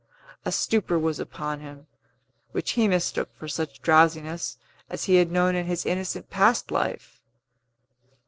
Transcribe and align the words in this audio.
A 0.45 0.51
stupor 0.51 0.97
was 0.97 1.19
upon 1.19 1.59
him, 1.59 1.85
which 2.53 2.71
he 2.71 2.87
mistook 2.87 3.29
for 3.37 3.47
such 3.47 3.83
drowsiness 3.83 4.57
as 4.89 5.03
he 5.03 5.17
had 5.17 5.31
known 5.31 5.53
in 5.53 5.67
his 5.67 5.85
innocent 5.85 6.31
past 6.31 6.71
life. 6.71 7.21